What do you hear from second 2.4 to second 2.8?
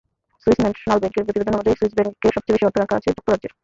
বেশি অর্থ